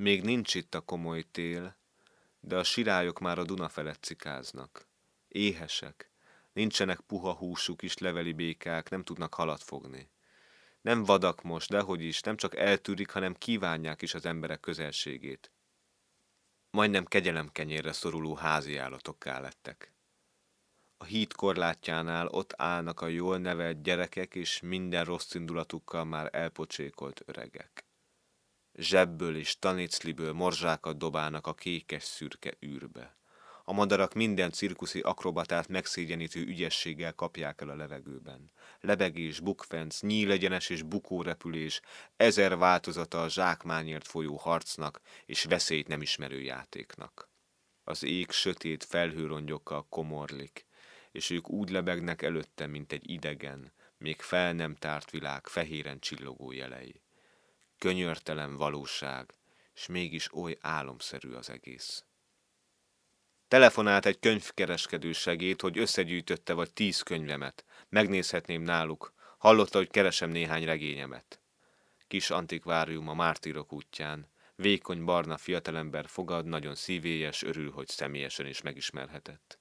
[0.00, 1.76] Még nincs itt a komoly tél,
[2.40, 4.86] de a sirályok már a Duna felett cikáznak.
[5.28, 6.10] Éhesek,
[6.52, 10.10] nincsenek puha húsuk is leveli békák, nem tudnak halat fogni.
[10.80, 15.50] Nem vadak most, dehogy is, nem csak eltűrik, hanem kívánják is az emberek közelségét.
[16.70, 19.92] Majdnem kegyelemkenyérre szoruló házi állatokká lettek.
[20.96, 27.22] A híd korlátjánál ott állnak a jól nevelt gyerekek és minden rossz indulatukkal már elpocsékolt
[27.26, 27.87] öregek.
[28.80, 33.16] Zsebből és tanicliből morzsákat dobálnak a kékes szürke űrbe.
[33.64, 38.50] A madarak minden cirkuszi akrobatát megszégyenítő ügyességgel kapják el a levegőben.
[38.80, 41.80] Lebegés, bukfenc, nyílegyenes és bukórepülés,
[42.16, 47.30] ezer változata a zsákmányért folyó harcnak és veszélyt nem ismerő játéknak.
[47.84, 50.66] Az ég sötét felhőrongyokkal komorlik,
[51.12, 56.52] és ők úgy lebegnek előtte, mint egy idegen, még fel nem tárt világ fehéren csillogó
[56.52, 57.02] jelei.
[57.78, 59.34] Könyörtelen valóság,
[59.74, 62.04] és mégis oly álomszerű az egész.
[63.48, 67.64] Telefonált egy könyvkereskedő segít, hogy összegyűjtötte vagy tíz könyvemet.
[67.88, 69.12] Megnézhetném náluk.
[69.38, 71.40] Hallotta, hogy keresem néhány regényemet.
[72.08, 74.30] Kis antikvárium a mártírok útján.
[74.54, 79.58] Vékony barna fiatalember fogad, nagyon szívélyes, örül, hogy személyesen is megismerhetett.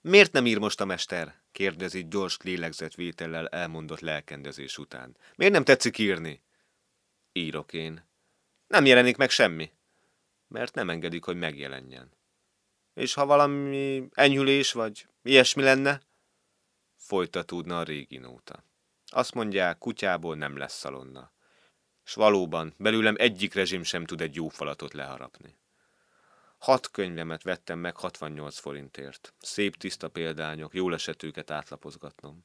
[0.00, 1.42] Miért nem ír most a mester?
[1.52, 5.16] kérdezi gyors lélegzetvétellel elmondott lelkendezés után.
[5.34, 6.42] Miért nem tetszik írni?
[7.36, 8.04] Írok én.
[8.66, 9.70] Nem jelenik meg semmi.
[10.48, 12.10] Mert nem engedik, hogy megjelenjen.
[12.94, 16.00] És ha valami enyhülés vagy ilyesmi lenne,
[16.96, 18.64] folytatódna a régi nóta.
[19.06, 21.30] Azt mondják, kutyából nem lesz szalonna.
[22.04, 25.56] És valóban, belőlem egyik rezsim sem tud egy jó falatot leharapni.
[26.58, 29.34] Hat könyvemet vettem meg 68 forintért.
[29.40, 32.44] Szép tiszta példányok, jól esett őket átlapozgatnom.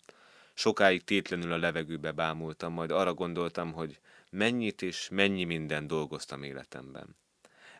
[0.53, 3.99] Sokáig tétlenül a levegőbe bámultam, majd arra gondoltam, hogy
[4.31, 7.15] mennyit és mennyi minden dolgoztam életemben.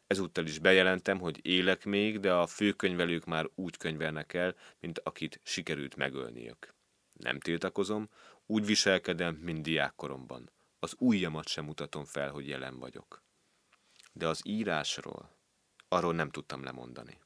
[0.08, 5.40] Ezúttal is bejelentem, hogy élek még, de a főkönyvelők már úgy könyvelnek el, mint akit
[5.44, 6.74] sikerült megölniük.
[7.14, 8.10] Nem tiltakozom,
[8.46, 10.50] úgy viselkedem, mint diákkoromban.
[10.80, 13.24] Az ujjamat sem mutatom fel, hogy jelen vagyok.
[14.14, 15.38] De az írásról,
[15.88, 17.20] arról nem tudtam lemondani.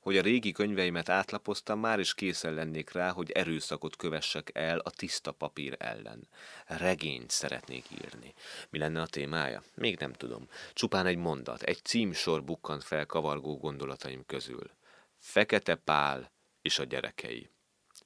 [0.00, 4.90] Hogy a régi könyveimet átlapoztam, már is készen lennék rá, hogy erőszakot kövessek el a
[4.90, 6.28] tiszta papír ellen.
[6.66, 8.34] Regényt szeretnék írni.
[8.70, 9.62] Mi lenne a témája?
[9.74, 10.48] Még nem tudom.
[10.72, 14.70] Csupán egy mondat, egy címsor bukkant fel kavargó gondolataim közül.
[15.18, 16.32] Fekete Pál
[16.62, 17.50] és a gyerekei.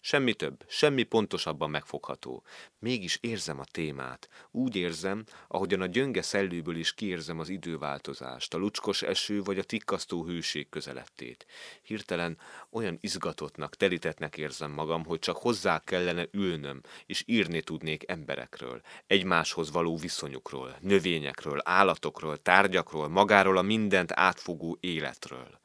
[0.06, 2.42] Semmi több, semmi pontosabban megfogható.
[2.78, 4.28] Mégis érzem a témát.
[4.50, 9.62] Úgy érzem, ahogyan a gyönge szellőből is kiérzem az időváltozást, a lucskos eső vagy a
[9.62, 11.46] tikkasztó hőség közelettét.
[11.82, 12.38] Hirtelen
[12.70, 19.70] olyan izgatottnak, telítetnek érzem magam, hogy csak hozzá kellene ülnöm, és írni tudnék emberekről, egymáshoz
[19.70, 25.60] való viszonyukról, növényekről, állatokról, tárgyakról, magáról a mindent átfogó életről.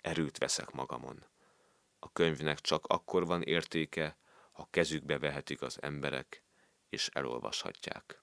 [0.00, 1.31] Erőt veszek magamon.
[2.04, 4.16] A könyvnek csak akkor van értéke,
[4.52, 6.44] ha kezükbe vehetik az emberek,
[6.88, 8.22] és elolvashatják.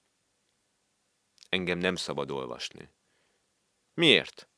[1.48, 2.90] Engem nem szabad olvasni.
[3.94, 4.48] Miért?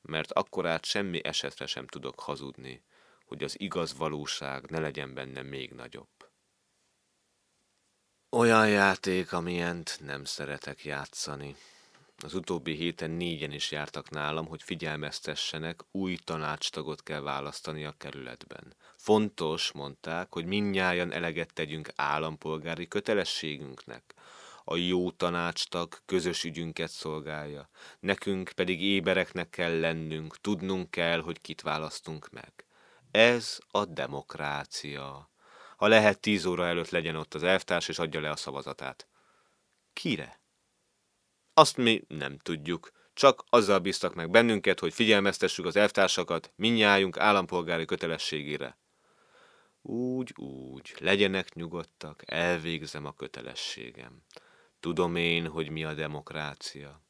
[0.00, 2.84] Mert akkorát semmi esetre sem tudok hazudni,
[3.24, 6.30] hogy az igaz valóság ne legyen benne még nagyobb.
[8.30, 11.56] Olyan játék, amilyent nem szeretek játszani.
[12.22, 18.74] Az utóbbi héten négyen is jártak nálam, hogy figyelmeztessenek, új tanácstagot kell választani a kerületben.
[18.96, 24.14] Fontos, mondták, hogy minnyáján eleget tegyünk állampolgári kötelességünknek.
[24.64, 27.68] A jó tanácstag közös ügyünket szolgálja,
[28.00, 32.52] nekünk pedig ébereknek kell lennünk, tudnunk kell, hogy kit választunk meg.
[33.10, 35.30] Ez a demokrácia.
[35.76, 39.06] Ha lehet tíz óra előtt legyen ott az elvtárs, és adja le a szavazatát.
[39.92, 40.40] Kire?
[41.58, 42.90] Azt mi nem tudjuk.
[43.14, 48.78] Csak azzal bíztak meg bennünket, hogy figyelmeztessük az elvtársakat minnyájunk állampolgári kötelességére.
[49.82, 54.22] Úgy, úgy, legyenek nyugodtak, elvégzem a kötelességem.
[54.80, 57.05] Tudom én, hogy mi a demokrácia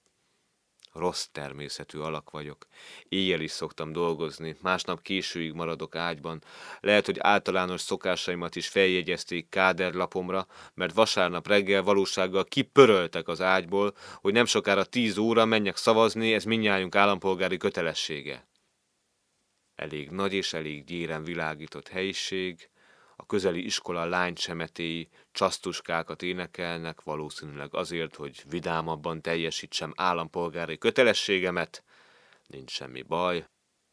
[0.98, 2.66] rossz természetű alak vagyok.
[3.08, 6.42] Éjjel is szoktam dolgozni, másnap későig maradok ágyban.
[6.80, 14.32] Lehet, hogy általános szokásaimat is feljegyezték káderlapomra, mert vasárnap reggel valósággal kipöröltek az ágyból, hogy
[14.32, 18.48] nem sokára tíz óra menjek szavazni, ez minnyájunk állampolgári kötelessége.
[19.74, 22.70] Elég nagy és elég gyéren világított helyiség,
[23.16, 31.84] a közeli iskola lánycsemetéi csasztuskákat énekelnek, valószínűleg azért, hogy vidámabban teljesítsem állampolgári kötelességemet.
[32.46, 33.46] Nincs semmi baj,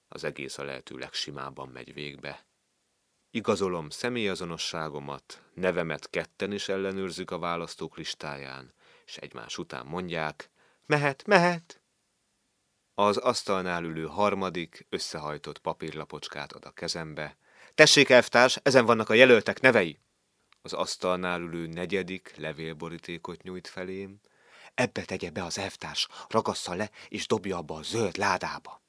[0.08, 2.46] az egész a lehető legsimábban megy végbe.
[3.32, 8.74] Igazolom személyazonosságomat, nevemet ketten is ellenőrzik a választók listáján,
[9.06, 10.52] és egymás után mondják,
[10.86, 11.82] Mehet, mehet!
[12.94, 17.38] Az asztalnál ülő harmadik, összehajtott papírlapocskát ad a kezembe.
[17.76, 20.00] Tessék, elvtárs, ezen vannak a jelöltek nevei!
[20.62, 24.20] Az asztalnál ülő negyedik levélborítékot nyújt felém.
[24.74, 28.82] Ebbe tegye be az elvtárs, ragassza le, és dobja abba a zöld ládába.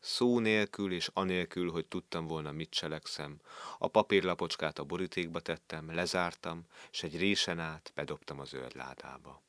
[0.00, 3.40] Szó nélkül és anélkül, hogy tudtam volna, mit cselekszem,
[3.78, 9.42] a papírlapocskát a borítékba tettem, lezártam, és egy résen át bedobtam a zöld ládába.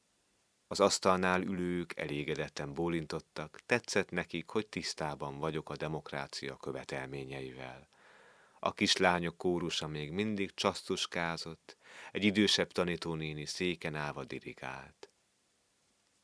[0.67, 7.91] Az asztalnál ülők elégedetten bólintottak, tetszett nekik, hogy tisztában vagyok a demokrácia követelményeivel.
[8.65, 11.77] A kislányok kórusa még mindig csasztuskázott,
[12.11, 15.11] egy idősebb tanítónéni széken állva dirigált.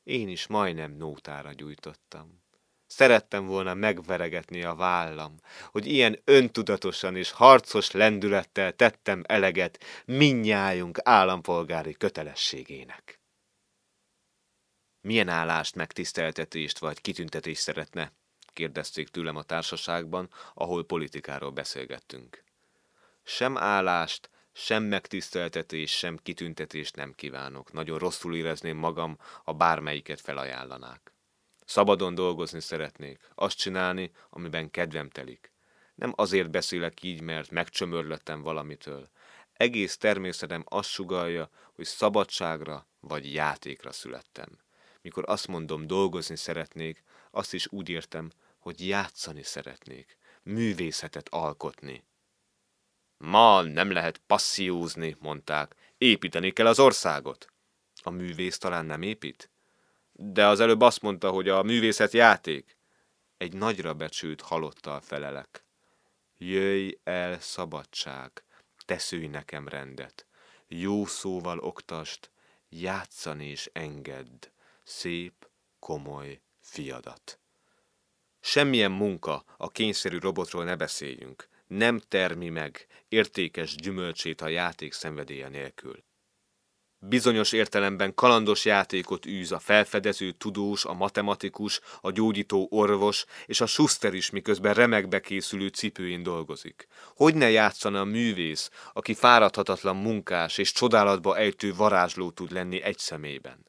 [0.03, 2.43] Én is majdnem nótára gyújtottam.
[2.87, 5.39] Szerettem volna megveregetni a vállam,
[5.71, 13.21] hogy ilyen öntudatosan és harcos lendülettel tettem eleget minnyájunk állampolgári kötelességének.
[15.01, 18.13] Milyen állást, megtiszteltetést vagy kitüntetést szeretne?
[18.53, 22.43] Kérdezték tőlem a társaságban, ahol politikáról beszélgettünk.
[23.23, 27.71] Sem állást, sem megtiszteltetés, sem kitüntetést nem kívánok.
[27.71, 31.13] Nagyon rosszul érezném magam, ha bármelyiket felajánlanák.
[31.65, 35.51] Szabadon dolgozni szeretnék, azt csinálni, amiben kedvem telik.
[35.95, 39.09] Nem azért beszélek így, mert megcsömörlöttem valamitől.
[39.53, 44.59] Egész természetem azt sugalja, hogy szabadságra vagy játékra születtem.
[45.01, 52.03] Mikor azt mondom, dolgozni szeretnék, azt is úgy értem, hogy játszani szeretnék, művészetet alkotni.
[53.17, 57.47] Ma nem lehet passziózni, mondták, építeni kell az országot.
[58.01, 59.49] A művész talán nem épít?
[60.11, 62.77] De az előbb azt mondta, hogy a művészet játék.
[63.37, 65.63] Egy nagyra becsült halottal felelek.
[66.37, 68.43] Jöjj el, szabadság,
[68.85, 70.25] teszülj nekem rendet.
[70.67, 72.31] Jó szóval oktast,
[72.69, 74.51] játszani és engedd,
[74.89, 75.49] szép,
[75.79, 77.39] komoly fiadat.
[78.39, 85.47] Semmilyen munka, a kényszerű robotról ne beszéljünk, nem termi meg értékes gyümölcsét a játék szenvedélye
[85.47, 86.03] nélkül.
[87.01, 93.65] Bizonyos értelemben kalandos játékot űz a felfedező tudós, a matematikus, a gyógyító orvos és a
[93.65, 96.87] suszter is, miközben remekbe készülő cipőjén dolgozik.
[97.15, 102.97] Hogy ne játszana a művész, aki fáradhatatlan munkás és csodálatba ejtő varázsló tud lenni egy
[102.97, 103.67] szemében?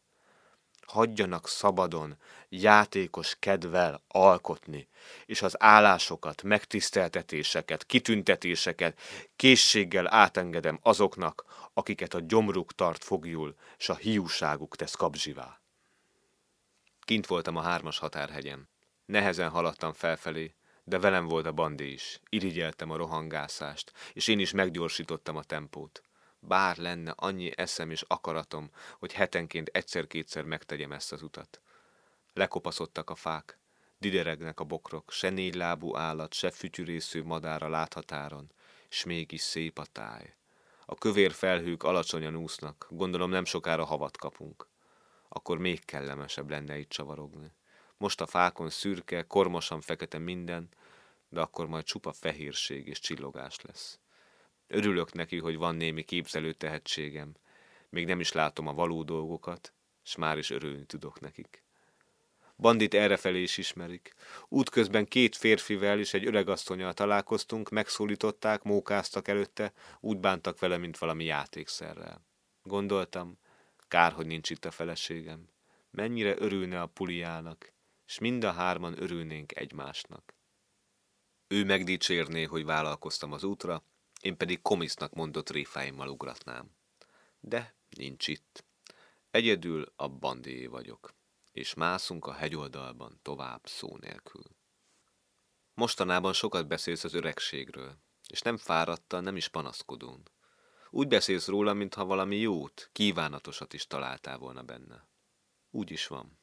[0.91, 2.17] Hagyjanak szabadon,
[2.49, 4.89] játékos kedvel alkotni,
[5.27, 8.99] és az állásokat, megtiszteltetéseket, kitüntetéseket
[9.37, 15.61] készséggel átengedem azoknak, akiket a gyomruk tart fogjul, s a hiúságuk tesz kapzsivá.
[17.01, 18.69] Kint voltam a hármas határhegyen.
[19.07, 20.55] Nehezen haladtam felfelé,
[20.85, 22.21] de velem volt a bandi is.
[22.29, 26.03] Irigyeltem a rohangászást, és én is meggyorsítottam a tempót.
[26.41, 31.61] Bár lenne annyi eszem és akaratom, hogy hetenként egyszer-kétszer megtegyem ezt az utat.
[32.33, 33.59] Lekopaszodtak a fák,
[33.99, 38.53] dideregnek a bokrok, se négy lábú állat, se fütyürésző madára láthatáron,
[38.89, 40.35] s mégis szép a táj.
[40.87, 44.69] A kövér felhők alacsonyan úsznak, gondolom nem sokára havat kapunk.
[45.29, 47.53] Akkor még kellemesebb lenne itt csavarogni.
[47.97, 50.69] Most a fákon szürke, kormosan fekete minden,
[51.29, 53.99] de akkor majd csupa fehérség és csillogás lesz.
[54.73, 57.35] Örülök neki, hogy van némi képzelő tehetségem.
[57.89, 59.73] Még nem is látom a való dolgokat,
[60.03, 61.63] s már is örülni tudok nekik.
[62.57, 64.15] Bandit errefelé is ismerik.
[64.49, 71.25] Útközben két férfivel és egy öregasszonyal találkoztunk, megszólították, mókáztak előtte, úgy bántak vele, mint valami
[71.25, 72.25] játékszerrel.
[72.63, 73.39] Gondoltam,
[73.89, 75.49] kár, hogy nincs itt a feleségem.
[75.91, 77.73] Mennyire örülne a puliának,
[78.07, 80.35] és mind a hárman örülnénk egymásnak.
[81.49, 83.83] Ő megdicsérné, hogy vállalkoztam az útra,
[84.21, 86.71] én pedig komisznak mondott réfáimmal ugratnám.
[87.41, 88.65] De nincs itt.
[89.31, 91.15] Egyedül a bandié vagyok,
[91.53, 94.43] és mászunk a hegyoldalban tovább szó nélkül.
[95.75, 97.99] Mostanában sokat beszélsz az öregségről,
[98.29, 100.23] és nem fáradtan, nem is panaszkodón.
[100.91, 105.09] Úgy beszélsz róla, mintha valami jót, kívánatosat is találtál volna benne.
[105.71, 106.39] Úgy is van.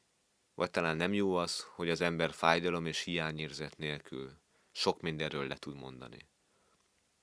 [0.54, 4.32] Vagy talán nem jó az, hogy az ember fájdalom és hiányérzet nélkül
[4.72, 6.28] sok mindenről le tud mondani.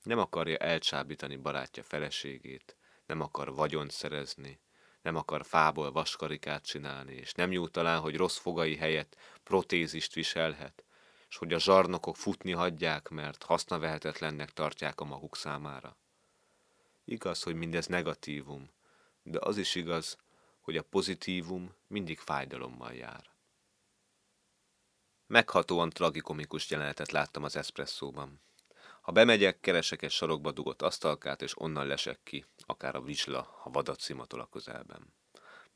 [0.06, 4.60] Nem akarja elcsábítani barátja feleségét, nem akar vagyont szerezni,
[5.02, 10.84] nem akar fából vaskarikát csinálni, és nem jó talán, hogy rossz fogai helyett protézist viselhet,
[11.28, 15.96] és hogy a zsarnokok futni hagyják, mert hasznavehetetlennek tartják a maguk számára.
[17.04, 18.70] Igaz, hogy mindez negatívum,
[19.22, 20.16] de az is igaz,
[20.60, 23.30] hogy a pozitívum mindig fájdalommal jár.
[25.26, 28.40] Meghatóan tragikomikus jelenetet láttam az eszpresszóban.
[29.06, 33.70] Ha bemegyek, keresek egy sarokba dugott asztalkát, és onnan lesek ki, akár a vizsla, ha
[33.70, 35.12] vadat szimatol a közelben.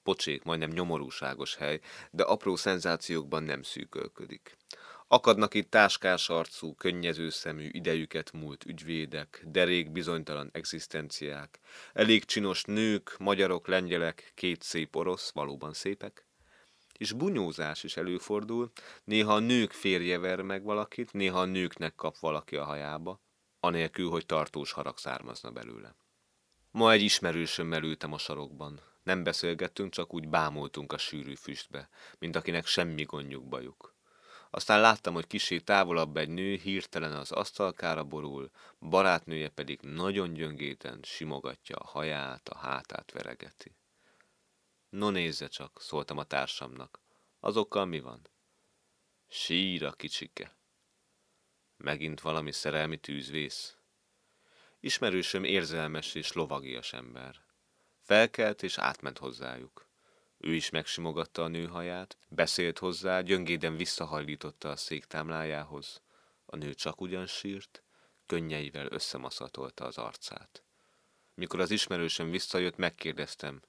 [0.02, 4.56] Pocsék, majdnem nyomorúságos hely, de apró szenzációkban nem szűkölködik.
[5.08, 11.58] Akadnak itt táskás arcú, könnyező szemű, idejüket múlt ügyvédek, derék bizonytalan egzisztenciák,
[11.92, 16.24] elég csinos nők, magyarok, lengyelek, két szép orosz, valóban szépek,
[17.00, 18.72] és bunyózás is előfordul,
[19.04, 23.20] néha a nők férje ver meg valakit, néha a nőknek kap valaki a hajába,
[23.60, 25.94] anélkül, hogy tartós harag származna belőle.
[26.70, 28.80] Ma egy ismerősömmel ültem a sarokban.
[29.02, 31.88] Nem beszélgettünk, csak úgy bámultunk a sűrű füstbe,
[32.18, 33.94] mint akinek semmi gondjuk bajuk.
[34.50, 41.00] Aztán láttam, hogy kisé távolabb egy nő hirtelen az asztalkára borul, barátnője pedig nagyon gyöngéten
[41.02, 43.74] simogatja a haját, a hátát veregeti.
[44.90, 47.00] No nézze csak, szóltam a társamnak.
[47.40, 48.28] Azokkal mi van?
[49.28, 50.56] Sír a kicsike.
[51.76, 53.76] Megint valami szerelmi tűzvész.
[54.80, 57.40] Ismerősöm érzelmes és lovagias ember.
[58.00, 59.88] Felkelt és átment hozzájuk.
[60.38, 66.02] Ő is megsimogatta a nő haját, beszélt hozzá, gyöngéden visszahajlította a széktámlájához.
[66.44, 67.82] A nő csak ugyan sírt,
[68.26, 70.62] könnyeivel összemaszatolta az arcát.
[71.34, 73.62] Mikor az ismerősöm visszajött, megkérdeztem,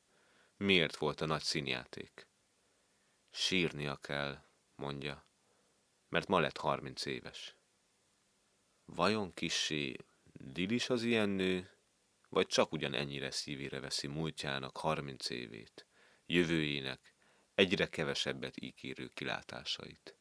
[0.61, 2.27] miért volt a nagy színjáték.
[3.31, 4.43] Sírnia kell,
[4.75, 5.25] mondja,
[6.09, 7.55] mert ma lett harminc éves.
[8.85, 9.95] Vajon kissé
[10.33, 11.69] dilis az ilyen nő,
[12.29, 15.85] vagy csak ugyan ennyire szívére veszi múltjának harminc évét,
[16.25, 17.13] jövőjének
[17.55, 20.15] egyre kevesebbet ígérő kilátásait?